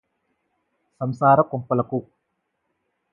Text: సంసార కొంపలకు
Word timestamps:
సంసార 1.01 1.41
కొంపలకు 1.41 1.99